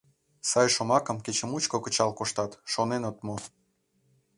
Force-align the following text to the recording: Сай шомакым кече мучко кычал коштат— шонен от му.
Сай 0.49 0.67
шомакым 0.75 1.17
кече 1.25 1.45
мучко 1.49 1.77
кычал 1.85 2.11
коштат— 2.17 2.51
шонен 2.73 3.03
от 3.09 3.17
му. 3.25 3.35